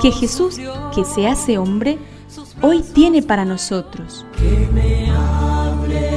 [0.00, 0.60] que Jesús,
[0.94, 1.98] que se hace hombre,
[2.62, 4.26] hoy tiene para nosotros.
[4.36, 6.10] Que me hable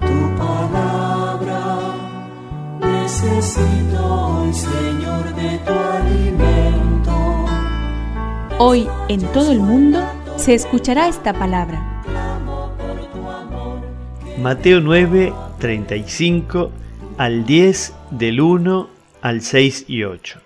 [0.00, 1.78] tu palabra,
[2.80, 7.12] necesito hoy, Señor, de tu alimento.
[8.58, 10.00] Hoy en todo el mundo
[10.36, 12.02] se escuchará esta palabra.
[14.38, 16.70] Mateo 9, 35
[17.16, 18.88] al 10 del 1
[19.20, 20.40] al 6 y 8.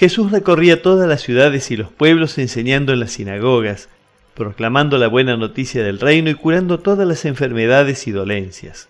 [0.00, 3.90] Jesús recorría todas las ciudades y los pueblos enseñando en las sinagogas,
[4.34, 8.88] proclamando la buena noticia del reino y curando todas las enfermedades y dolencias.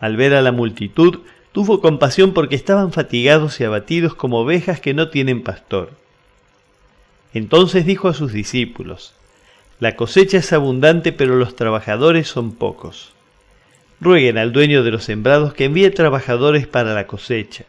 [0.00, 1.20] Al ver a la multitud,
[1.52, 5.92] tuvo compasión porque estaban fatigados y abatidos como ovejas que no tienen pastor.
[7.32, 9.14] Entonces dijo a sus discípulos,
[9.78, 13.14] La cosecha es abundante, pero los trabajadores son pocos
[14.00, 17.64] rueguen al dueño de los sembrados que envíe trabajadores para la cosecha.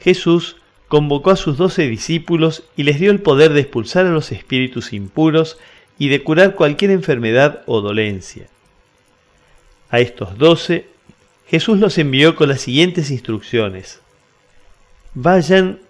[0.00, 0.56] Jesús
[0.88, 4.92] convocó a sus doce discípulos y les dio el poder de expulsar a los espíritus
[4.92, 5.58] impuros
[5.98, 8.48] y de curar cualquier enfermedad o dolencia.
[9.90, 10.86] A estos doce
[11.46, 14.00] Jesús los envió con las siguientes instrucciones.
[15.14, 15.80] Vayan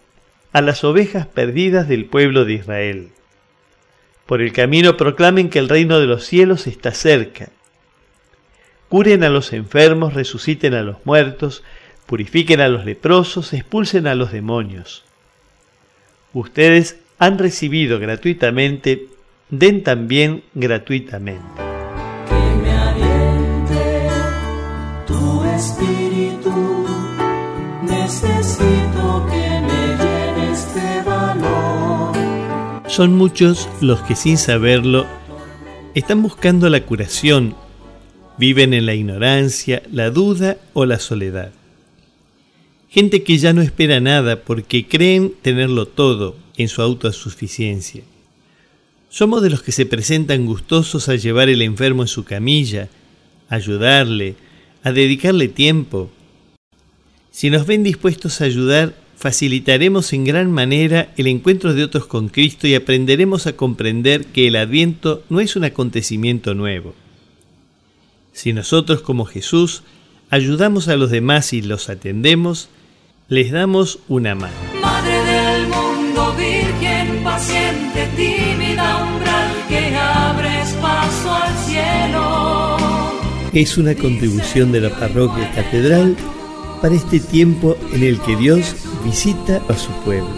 [0.53, 3.09] a las ovejas perdidas del pueblo de Israel.
[4.27, 7.51] Por el camino proclamen que el reino de los cielos está cerca
[8.89, 11.63] Curen a los enfermos, resuciten a los muertos,
[12.09, 15.05] purifiquen a los leprosos, expulsen a los demonios.
[16.33, 19.09] Ustedes han recibido gratuitamente,
[19.51, 21.45] den también gratuitamente.
[22.29, 24.09] Que me aliente
[25.07, 26.87] tu espíritu,
[27.83, 32.17] necesito que me llene este valor.
[32.91, 35.07] Son muchos los que sin saberlo
[35.95, 37.55] están buscando la curación
[38.39, 41.51] Viven en la ignorancia, la duda o la soledad.
[42.91, 48.03] Gente que ya no espera nada porque creen tenerlo todo en su autosuficiencia.
[49.11, 52.89] Somos de los que se presentan gustosos a llevar el enfermo en su camilla,
[53.49, 54.37] a ayudarle,
[54.83, 56.11] a dedicarle tiempo.
[57.31, 62.29] Si nos ven dispuestos a ayudar, facilitaremos en gran manera el encuentro de otros con
[62.29, 66.95] Cristo y aprenderemos a comprender que el adviento no es un acontecimiento nuevo.
[68.33, 69.83] Si nosotros como Jesús
[70.31, 72.69] ayudamos a los demás y los atendemos,
[73.29, 74.55] les damos una mano.
[74.81, 82.77] Madre del mundo, virgen, paciente, tímida, umbral, que abres paso al cielo.
[83.53, 86.17] Es una contribución de la parroquia catedral
[86.81, 88.75] para este tiempo en el que Dios
[89.05, 90.29] visita a su pueblo.